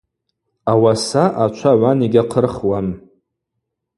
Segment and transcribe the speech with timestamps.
[0.71, 2.87] Ауаса ачва гӏван йгьахъырхуам.